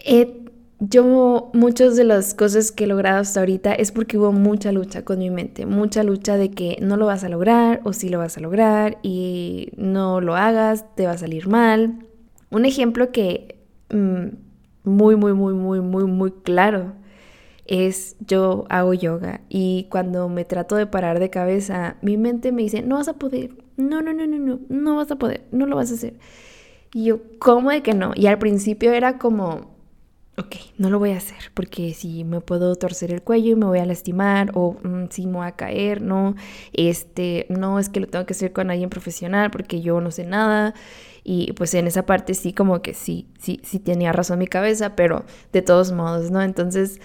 [0.05, 0.50] he
[0.81, 5.05] yo muchas de las cosas que he logrado hasta ahorita es porque hubo mucha lucha
[5.05, 8.18] con mi mente, mucha lucha de que no lo vas a lograr o sí lo
[8.18, 12.05] vas a lograr y no lo hagas, te va a salir mal.
[12.50, 14.45] Un ejemplo que mm,
[14.87, 16.94] muy, muy, muy, muy, muy, muy claro
[17.66, 22.62] es yo hago yoga y cuando me trato de parar de cabeza, mi mente me
[22.62, 25.66] dice, no vas a poder, no, no, no, no, no, no vas a poder, no
[25.66, 26.14] lo vas a hacer.
[26.94, 28.12] Y yo, ¿cómo de que no?
[28.14, 29.77] Y al principio era como
[30.38, 33.66] ok, no lo voy a hacer porque si me puedo torcer el cuello y me
[33.66, 36.35] voy a lastimar o mm, si me voy a caer, no,
[36.72, 40.25] este, no es que lo tengo que hacer con alguien profesional porque yo no sé
[40.25, 40.75] nada
[41.29, 44.95] y pues en esa parte sí como que sí, sí, sí tenía razón mi cabeza,
[44.95, 46.41] pero de todos modos, ¿no?
[46.41, 47.01] Entonces,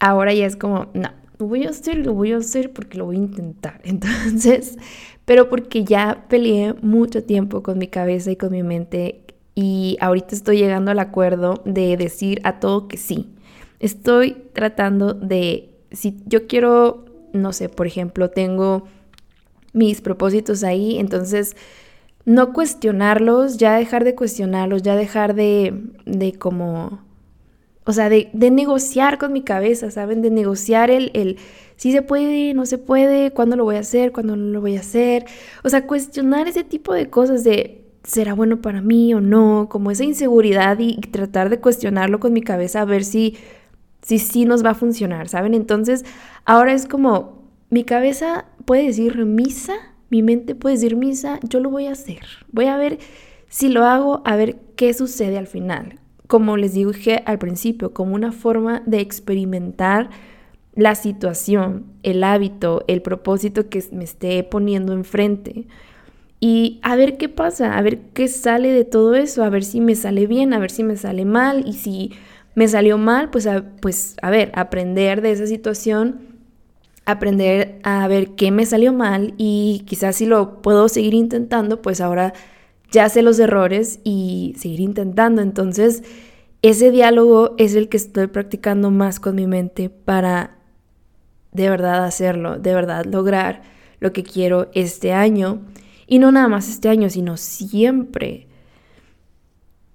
[0.00, 3.04] ahora ya es como, no, lo voy a hacer, lo voy a hacer porque lo
[3.04, 3.80] voy a intentar.
[3.84, 4.76] Entonces,
[5.24, 9.22] pero porque ya peleé mucho tiempo con mi cabeza y con mi mente
[9.54, 13.30] y ahorita estoy llegando al acuerdo de decir a todo que sí.
[13.78, 18.88] Estoy tratando de, si yo quiero, no sé, por ejemplo, tengo
[19.72, 21.54] mis propósitos ahí, entonces
[22.24, 25.74] no cuestionarlos, ya dejar de cuestionarlos, ya dejar de,
[26.06, 27.00] de como,
[27.84, 30.22] o sea, de, de, negociar con mi cabeza, ¿saben?
[30.22, 31.38] De negociar el, el
[31.76, 34.76] si se puede, no se puede, cuándo lo voy a hacer, cuándo no lo voy
[34.76, 35.24] a hacer.
[35.64, 39.90] O sea, cuestionar ese tipo de cosas de será bueno para mí o no, como
[39.90, 43.36] esa inseguridad y, tratar de cuestionarlo con mi cabeza a ver si
[44.02, 45.54] si sí nos va a funcionar, ¿saben?
[45.54, 46.04] Entonces,
[46.44, 49.74] ahora es como mi cabeza puede decir misa,
[50.12, 52.20] mi mente puede decir misa, yo lo voy a hacer.
[52.52, 52.98] Voy a ver
[53.48, 56.00] si lo hago, a ver qué sucede al final.
[56.26, 60.10] Como les dije al principio, como una forma de experimentar
[60.74, 65.66] la situación, el hábito, el propósito que me esté poniendo enfrente
[66.40, 69.80] y a ver qué pasa, a ver qué sale de todo eso, a ver si
[69.80, 72.12] me sale bien, a ver si me sale mal y si
[72.54, 76.31] me salió mal, pues a, pues a ver, aprender de esa situación,
[77.04, 82.00] aprender a ver qué me salió mal y quizás si lo puedo seguir intentando, pues
[82.00, 82.32] ahora
[82.90, 85.42] ya sé los errores y seguir intentando.
[85.42, 86.02] Entonces,
[86.62, 90.58] ese diálogo es el que estoy practicando más con mi mente para
[91.52, 93.62] de verdad hacerlo, de verdad lograr
[94.00, 95.60] lo que quiero este año
[96.06, 98.46] y no nada más este año, sino siempre.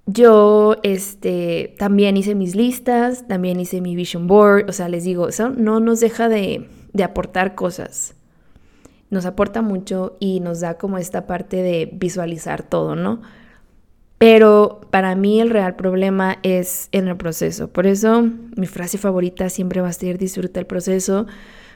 [0.06, 5.28] Yo este, también hice mis listas, también hice mi vision board, o sea, les digo,
[5.28, 8.16] eso no nos deja de, de aportar cosas.
[9.10, 13.22] Nos aporta mucho y nos da como esta parte de visualizar todo, ¿no?
[14.18, 17.70] Pero para mí el real problema es en el proceso.
[17.70, 18.24] Por eso
[18.56, 21.28] mi frase favorita siempre va a ser disfruta el proceso,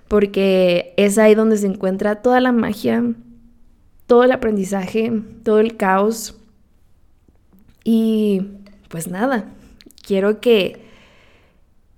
[0.07, 3.03] porque es ahí donde se encuentra toda la magia
[4.11, 5.09] todo el aprendizaje,
[5.45, 6.35] todo el caos.
[7.85, 8.41] Y
[8.89, 9.45] pues nada,
[10.05, 10.85] quiero que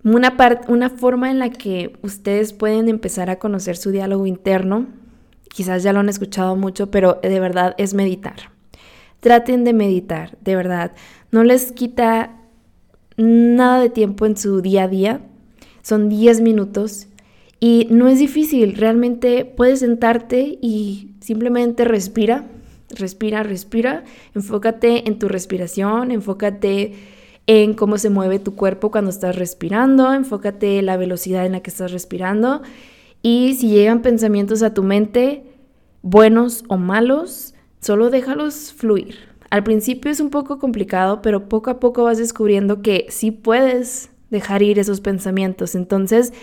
[0.04, 0.36] Una,
[0.68, 4.88] una forma en la que ustedes pueden empezar a conocer su diálogo interno,
[5.50, 8.52] quizás ya lo han escuchado mucho, pero de verdad es meditar.
[9.22, 10.92] Traten de meditar, de verdad.
[11.32, 12.42] No les quita
[13.16, 15.22] nada de tiempo en su día a día.
[15.82, 17.08] Son 10 minutos
[17.60, 18.76] y no es difícil.
[18.76, 22.46] Realmente puedes sentarte y simplemente respira,
[22.90, 24.04] respira, respira.
[24.36, 26.94] Enfócate en tu respiración, enfócate
[27.48, 31.60] en cómo se mueve tu cuerpo cuando estás respirando, enfócate en la velocidad en la
[31.60, 32.62] que estás respirando
[33.22, 35.44] y si llegan pensamientos a tu mente,
[36.02, 39.16] buenos o malos, solo déjalos fluir.
[39.50, 44.10] Al principio es un poco complicado, pero poco a poco vas descubriendo que sí puedes
[44.30, 45.76] dejar ir esos pensamientos.
[45.76, 46.34] Entonces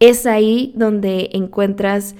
[0.00, 2.14] es ahí donde encuentras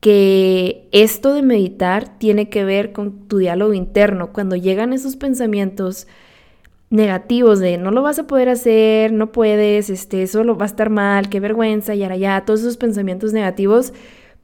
[0.00, 4.32] que esto de meditar tiene que ver con tu diálogo interno.
[4.32, 6.06] Cuando llegan esos pensamientos,
[6.90, 10.90] negativos de no lo vas a poder hacer, no puedes, este, solo va a estar
[10.90, 13.92] mal, qué vergüenza, y ahora ya, todos esos pensamientos negativos,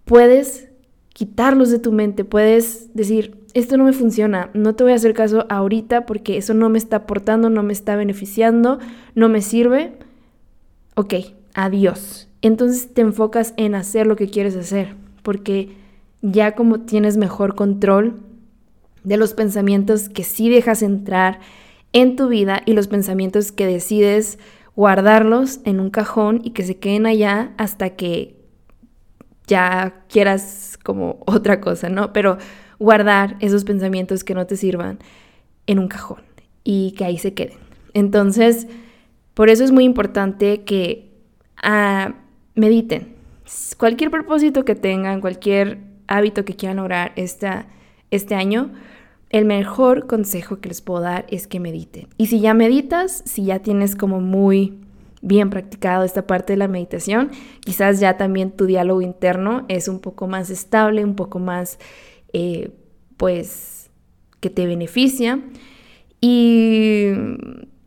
[0.05, 0.69] puedes
[1.15, 5.15] quitarlos de tu mente, puedes decir, esto no me funciona, no te voy a hacer
[5.15, 8.81] caso ahorita porque eso no me está aportando, no me está beneficiando,
[9.15, 9.93] no me sirve.
[10.97, 11.15] Ok,
[11.55, 12.29] adiós.
[12.43, 15.77] Entonces te enfocas en hacer lo que quieres hacer, porque
[16.21, 18.21] ya como tienes mejor control
[19.05, 21.39] de los pensamientos que sí dejas entrar,
[21.95, 24.39] en tu vida y los pensamientos que decides
[24.77, 28.37] guardarlos en un cajón y que se queden allá hasta que
[29.47, 32.13] ya quieras como otra cosa, ¿no?
[32.13, 32.37] Pero
[32.79, 34.99] guardar esos pensamientos que no te sirvan
[35.67, 36.23] en un cajón
[36.65, 37.59] y que ahí se queden.
[37.95, 38.67] Entonces,
[39.33, 41.13] por eso es muy importante que
[41.63, 42.15] ah,
[42.55, 43.15] mediten.
[43.79, 45.79] Cualquier propósito que tengan, cualquier
[46.09, 47.67] hábito que quieran lograr esta,
[48.11, 48.73] este año,
[49.35, 52.07] el mejor consejo que les puedo dar es que mediten.
[52.17, 54.79] Y si ya meditas, si ya tienes como muy
[55.23, 59.99] bien practicado esta parte de la meditación, quizás ya también tu diálogo interno es un
[59.99, 61.81] poco más estable, un poco más,
[62.33, 62.71] eh,
[63.17, 63.91] pues,
[64.39, 65.41] que te beneficia.
[66.21, 67.09] Y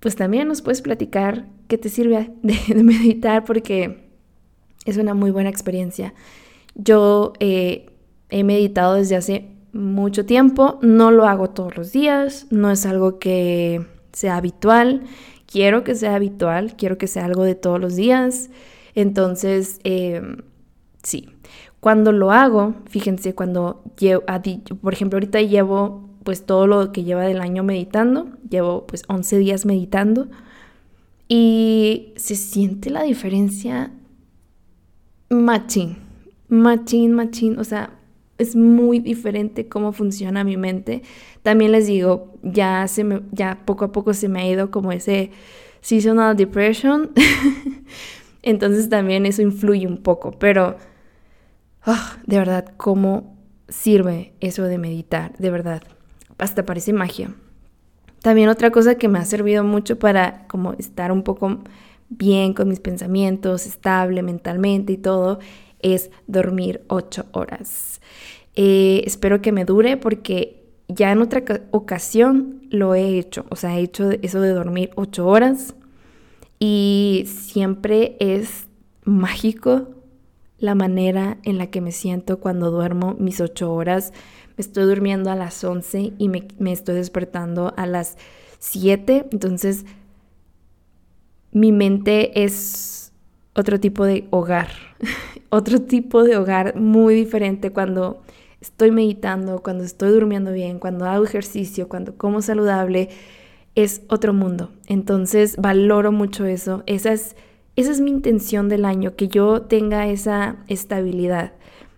[0.01, 4.09] pues también nos puedes platicar qué te sirve de, meditar porque
[4.83, 6.13] es una muy buena experiencia.
[6.75, 7.85] Yo eh,
[8.27, 13.19] he meditado desde hace mucho tiempo, no lo hago todos los días, no es algo
[13.19, 15.03] que sea habitual,
[15.45, 18.49] quiero que sea habitual, quiero que sea algo de todos los días,
[18.95, 20.37] entonces em,
[21.03, 21.29] sí,
[21.79, 24.23] cuando lo hago, fíjense, cuando llevo,
[24.81, 29.37] por ejemplo, ahorita llevo pues todo lo que lleva del año meditando, llevo pues 11
[29.37, 30.27] días meditando
[31.29, 33.91] y se siente la diferencia
[35.29, 35.97] machín,
[36.49, 37.96] machín, machín, o sea,
[38.37, 41.01] es muy diferente cómo funciona mi mente.
[41.43, 44.91] También les digo, ya, se me, ya poco a poco se me ha ido como
[44.91, 45.31] ese
[45.81, 47.11] seasonal depression.
[48.43, 50.31] Entonces también eso influye un poco.
[50.31, 50.77] Pero,
[51.83, 55.83] ah, de verdad, cómo sirve eso de meditar, de verdad.
[56.37, 57.33] Hasta parece magia.
[58.21, 61.59] También otra cosa que me ha servido mucho para como estar un poco
[62.09, 65.39] bien con mis pensamientos, estable mentalmente y todo,
[65.79, 68.01] es dormir ocho horas.
[68.55, 73.77] Eh, espero que me dure porque ya en otra ocasión lo he hecho, o sea,
[73.77, 75.75] he hecho eso de dormir ocho horas
[76.59, 78.67] y siempre es
[79.03, 79.89] mágico
[80.59, 84.11] la manera en la que me siento cuando duermo mis ocho horas.
[84.57, 88.17] Me estoy durmiendo a las once y me, me estoy despertando a las
[88.57, 89.85] siete, entonces
[91.51, 93.13] mi mente es
[93.53, 94.69] otro tipo de hogar,
[95.49, 98.21] otro tipo de hogar muy diferente cuando
[98.61, 103.09] estoy meditando, cuando estoy durmiendo bien, cuando hago ejercicio, cuando como saludable,
[103.75, 104.71] es otro mundo.
[104.87, 106.83] Entonces valoro mucho eso.
[106.87, 107.35] Esa es,
[107.75, 111.53] esa es mi intención del año, que yo tenga esa estabilidad.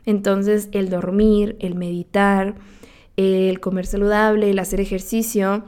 [0.05, 2.55] Entonces el dormir, el meditar,
[3.15, 5.63] el comer saludable, el hacer ejercicio,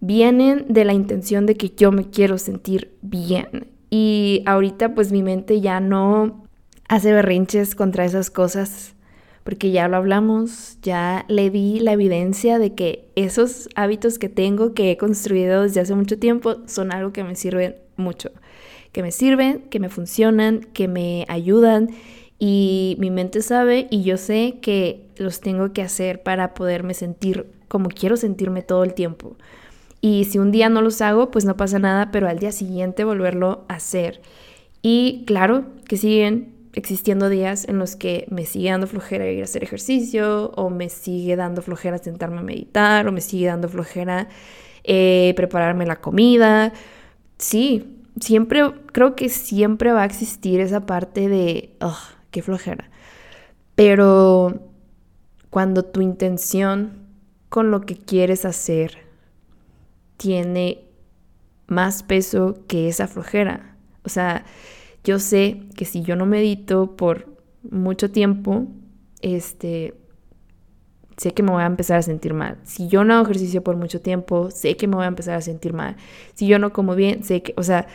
[0.00, 3.68] vienen de la intención de que yo me quiero sentir bien.
[3.88, 6.41] Y ahorita pues mi mente ya no
[6.92, 8.94] hace berrinches contra esas cosas
[9.44, 14.74] porque ya lo hablamos, ya le di la evidencia de que esos hábitos que tengo,
[14.74, 18.30] que he construido desde hace mucho tiempo, son algo que me sirven mucho,
[18.92, 21.88] que me sirven, que me funcionan, que me ayudan
[22.38, 27.46] y mi mente sabe y yo sé que los tengo que hacer para poderme sentir
[27.68, 29.38] como quiero sentirme todo el tiempo.
[30.02, 33.04] Y si un día no los hago, pues no pasa nada, pero al día siguiente
[33.04, 34.20] volverlo a hacer.
[34.82, 39.44] Y claro que siguen existiendo días en los que me sigue dando flojera ir a
[39.44, 44.28] hacer ejercicio, o me sigue dando flojera sentarme a meditar, o me sigue dando flojera
[44.84, 46.72] eh, prepararme la comida.
[47.38, 48.62] Sí, siempre,
[48.92, 51.98] creo que siempre va a existir esa parte de, oh,
[52.30, 52.90] qué flojera.
[53.74, 54.60] Pero
[55.50, 57.02] cuando tu intención
[57.48, 58.98] con lo que quieres hacer
[60.16, 60.84] tiene
[61.66, 63.76] más peso que esa flojera.
[64.04, 64.44] O sea,
[65.04, 67.26] yo sé que si yo no medito por
[67.70, 68.66] mucho tiempo,
[69.20, 69.94] este,
[71.16, 72.58] sé que me voy a empezar a sentir mal.
[72.64, 75.40] Si yo no hago ejercicio por mucho tiempo, sé que me voy a empezar a
[75.40, 75.96] sentir mal.
[76.34, 77.86] Si yo no como bien, sé que, o sea,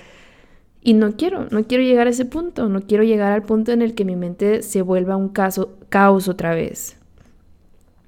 [0.81, 3.81] y no quiero, no quiero llegar a ese punto, no quiero llegar al punto en
[3.81, 6.97] el que mi mente se vuelva un caso, caos otra vez.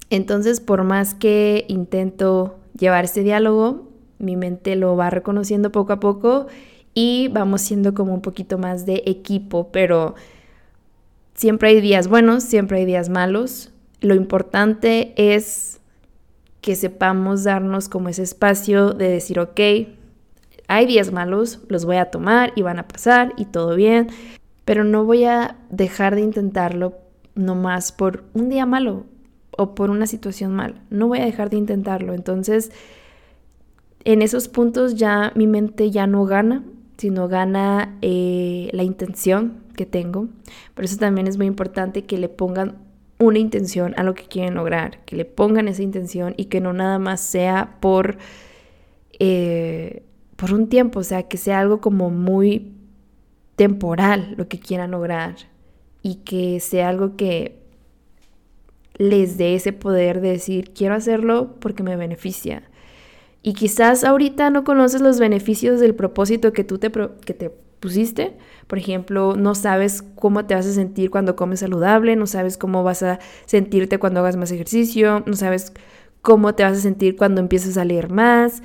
[0.10, 6.00] Entonces, por más que intento llevar ese diálogo, mi mente lo va reconociendo poco a
[6.00, 6.48] poco
[7.02, 10.16] y vamos siendo como un poquito más de equipo, pero
[11.34, 13.72] siempre hay días buenos, siempre hay días malos.
[14.02, 15.80] Lo importante es
[16.60, 19.62] que sepamos darnos como ese espacio de decir, ok,
[20.68, 24.10] hay días malos, los voy a tomar y van a pasar y todo bien,
[24.66, 26.98] pero no voy a dejar de intentarlo
[27.34, 29.06] nomás por un día malo
[29.52, 30.82] o por una situación mal.
[30.90, 32.14] No voy a dejar de intentarlo.
[32.14, 32.74] Entonces,
[34.04, 36.66] en esos puntos ya mi mente ya no gana,
[37.00, 40.28] sino gana eh, la intención que tengo.
[40.76, 42.78] Por eso también es muy importante que le pongan
[43.20, 46.74] una intención a lo que quieren lograr, que le pongan esa intención y que no
[46.74, 48.18] nada más sea por,
[49.18, 50.04] eh,
[50.36, 52.74] por un tiempo, o sea, que sea algo como muy
[53.56, 55.36] temporal lo que quieran lograr
[56.02, 57.60] y que sea algo que
[58.98, 62.64] les dé ese poder de decir, quiero hacerlo porque me beneficia.
[63.42, 68.38] Y quizás ahorita no conoces los beneficios del propósito que tú te, que te pusiste.
[68.68, 72.84] Por ejemplo, no sabes cómo te vas a sentir cuando comes saludable, no sabes cómo
[72.84, 75.74] vas a sentirte cuando hagas más ejercicio, no sabes
[76.22, 78.62] cómo te vas a sentir cuando empieces a leer más,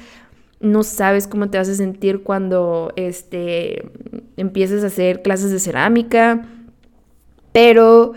[0.61, 3.91] no sabes cómo te vas a sentir cuando este,
[4.37, 6.47] empieces a hacer clases de cerámica,
[7.53, 8.15] pero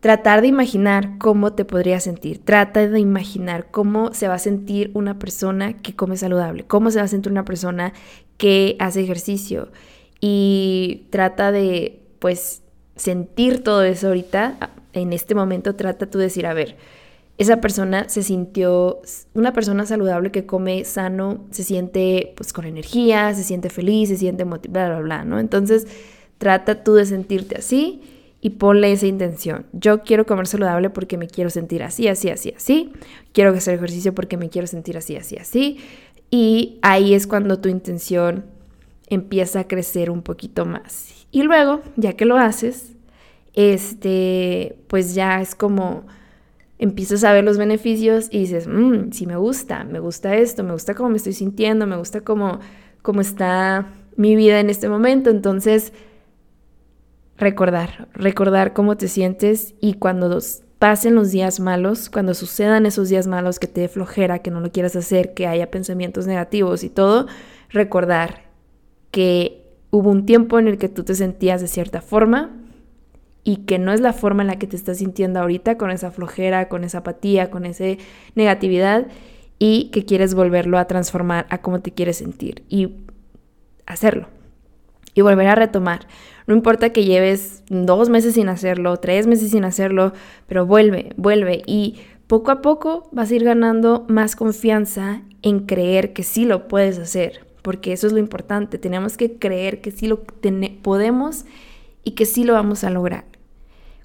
[0.00, 2.44] tratar de imaginar cómo te podría sentir.
[2.44, 6.98] Trata de imaginar cómo se va a sentir una persona que come saludable, cómo se
[6.98, 7.92] va a sentir una persona
[8.36, 9.68] que hace ejercicio.
[10.20, 12.62] Y trata de, pues,
[12.94, 14.70] sentir todo eso ahorita.
[14.92, 16.76] En este momento trata tú de decir, a ver,
[17.38, 19.00] esa persona se sintió,
[19.34, 24.16] una persona saludable que come sano, se siente pues con energía, se siente feliz, se
[24.16, 25.38] siente motivada, bla, bla, bla, ¿no?
[25.38, 25.86] Entonces,
[26.38, 28.02] trata tú de sentirte así
[28.46, 29.66] y ponle esa intención.
[29.72, 32.92] Yo quiero comer saludable porque me quiero sentir así, así, así, así.
[33.32, 35.78] Quiero hacer ejercicio porque me quiero sentir así, así, así.
[36.30, 38.44] Y ahí es cuando tu intención
[39.08, 41.26] empieza a crecer un poquito más.
[41.32, 42.92] Y luego, ya que lo haces,
[43.54, 46.06] este, pues ya es como
[46.78, 50.70] empiezas a ver los beneficios y dices, mmm, sí me gusta, me gusta esto, me
[50.70, 52.60] gusta cómo me estoy sintiendo, me gusta cómo,
[53.02, 55.30] cómo está mi vida en este momento.
[55.30, 55.92] Entonces,
[57.38, 60.38] recordar, recordar cómo te sientes y cuando
[60.78, 64.60] pasen los días malos, cuando sucedan esos días malos que te dé flojera, que no
[64.60, 67.26] lo quieras hacer, que haya pensamientos negativos y todo,
[67.70, 68.44] recordar
[69.10, 72.50] que hubo un tiempo en el que tú te sentías de cierta forma
[73.44, 76.10] y que no es la forma en la que te estás sintiendo ahorita, con esa
[76.10, 77.84] flojera, con esa apatía, con esa
[78.34, 79.06] negatividad
[79.58, 82.96] y que quieres volverlo a transformar a cómo te quieres sentir y
[83.86, 84.28] hacerlo
[85.14, 86.06] y volver a retomar.
[86.46, 90.12] No importa que lleves dos meses sin hacerlo, tres meses sin hacerlo,
[90.46, 96.12] pero vuelve, vuelve y poco a poco vas a ir ganando más confianza en creer
[96.12, 100.06] que sí lo puedes hacer, porque eso es lo importante, tenemos que creer que sí
[100.06, 101.44] lo podemos
[102.04, 103.24] y que sí lo vamos a lograr.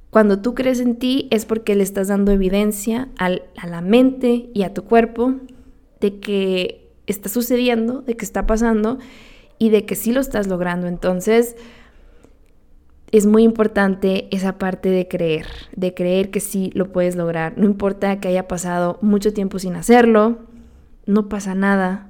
[0.10, 3.30] Cuando tú crees en ti es porque le estás dando evidencia a
[3.68, 5.36] la mente y a tu cuerpo
[6.02, 8.98] de que está sucediendo, de que está pasando
[9.58, 10.88] y de que sí lo estás logrando.
[10.88, 11.56] Entonces,
[13.12, 15.46] es muy importante esa parte de creer,
[15.76, 17.58] de creer que sí lo puedes lograr.
[17.58, 20.40] No importa que haya pasado mucho tiempo sin hacerlo,
[21.06, 22.10] no pasa nada,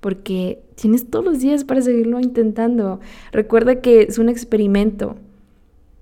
[0.00, 3.00] porque tienes todos los días para seguirlo intentando.
[3.32, 5.16] Recuerda que es un experimento.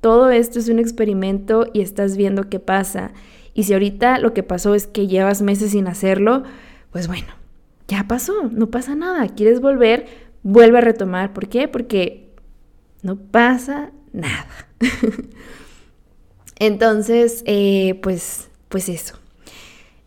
[0.00, 3.12] Todo esto es un experimento y estás viendo qué pasa.
[3.54, 6.42] Y si ahorita lo que pasó es que llevas meses sin hacerlo,
[6.90, 7.28] pues bueno,
[7.88, 9.28] ya pasó, no pasa nada.
[9.28, 10.24] ¿Quieres volver?
[10.44, 11.32] vuelve a retomar.
[11.32, 11.66] ¿Por qué?
[11.66, 12.30] Porque
[13.02, 14.46] no pasa nada.
[16.58, 19.18] Entonces, eh, pues, pues eso.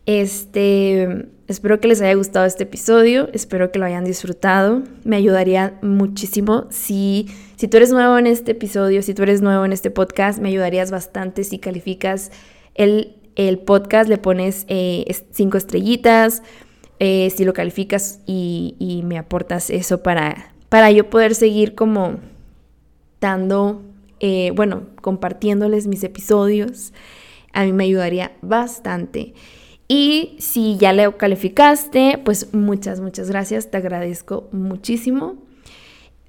[0.06, 4.82] Este, espero que les haya gustado este episodio, espero que lo hayan disfrutado.
[5.04, 9.64] Me ayudaría muchísimo si, si tú eres nuevo en este episodio, si tú eres nuevo
[9.64, 12.32] en este podcast, me ayudarías bastante si calificas
[12.74, 16.42] el, el podcast, le pones eh, cinco estrellitas,
[17.00, 22.16] eh, si lo calificas y, me aportas eso para, para yo poder seguir como
[23.20, 23.82] dando,
[24.20, 26.92] eh, bueno, compartiéndoles mis episodios.
[27.52, 29.34] A mí me ayudaría bastante.
[29.88, 33.70] Y si ya le calificaste, pues muchas, muchas gracias.
[33.70, 35.36] Te agradezco muchísimo.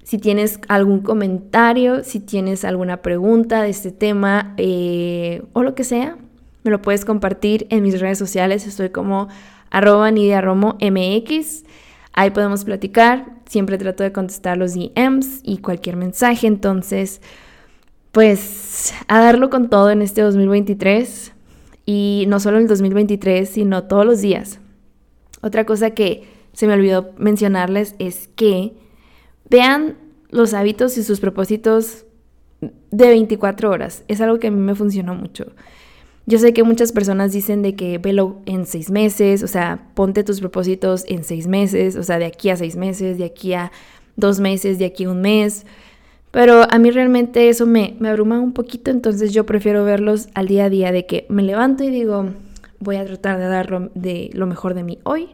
[0.02, 5.84] Si tienes algún comentario, si tienes alguna pregunta de este tema eh, o lo que
[5.84, 6.16] sea,
[6.64, 8.66] me lo puedes compartir en mis redes sociales.
[8.66, 9.28] Estoy como
[9.70, 11.64] arroba MX.
[12.12, 13.26] Ahí podemos platicar.
[13.46, 16.46] Siempre trato de contestar los DMs y cualquier mensaje.
[16.46, 17.20] Entonces,
[18.12, 21.32] pues a darlo con todo en este 2023.
[21.86, 24.60] Y no solo el 2023, sino todos los días.
[25.40, 28.74] Otra cosa que se me olvidó mencionarles es que
[29.48, 29.96] vean
[30.30, 32.04] los hábitos y sus propósitos
[32.60, 34.04] de 24 horas.
[34.08, 35.46] Es algo que a mí me funcionó mucho.
[36.26, 40.22] Yo sé que muchas personas dicen de que velo en seis meses, o sea, ponte
[40.22, 43.72] tus propósitos en seis meses, o sea, de aquí a seis meses, de aquí a
[44.16, 45.66] dos meses, de aquí a un mes.
[46.30, 50.46] Pero a mí realmente eso me, me abruma un poquito, entonces yo prefiero verlos al
[50.46, 52.30] día a día de que me levanto y digo,
[52.78, 55.30] voy a tratar de dar lo, de lo mejor de mí hoy,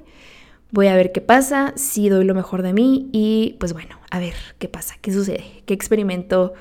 [0.70, 4.18] voy a ver qué pasa, si doy lo mejor de mí y pues bueno, a
[4.18, 6.54] ver qué pasa, qué sucede, qué experimento,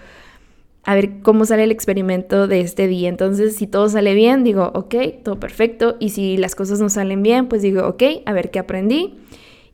[0.84, 3.10] a ver cómo sale el experimento de este día.
[3.10, 7.24] Entonces, si todo sale bien, digo, ok, todo perfecto, y si las cosas no salen
[7.24, 9.16] bien, pues digo, ok, a ver qué aprendí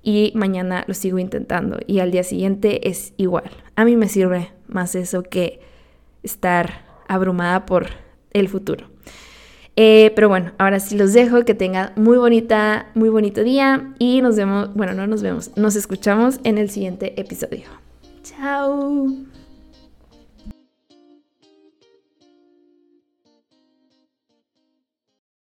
[0.03, 3.51] y mañana lo sigo intentando y al día siguiente es igual.
[3.75, 5.59] A mí me sirve más eso que
[6.23, 7.87] estar abrumada por
[8.33, 8.87] el futuro.
[9.75, 14.21] Eh, pero bueno, ahora sí los dejo, que tengan muy bonita, muy bonito día y
[14.21, 17.63] nos vemos, bueno, no nos vemos, nos escuchamos en el siguiente episodio.
[18.23, 19.07] Chao.